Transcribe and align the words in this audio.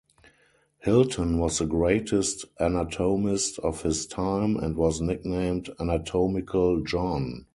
Hilton 0.79 1.37
was 1.37 1.59
the 1.59 1.67
greatest 1.67 2.45
anatomist 2.59 3.59
of 3.59 3.83
his 3.83 4.07
time, 4.07 4.55
and 4.57 4.75
was 4.75 4.99
nicknamed 4.99 5.69
Anatomical 5.79 6.81
John. 6.83 7.45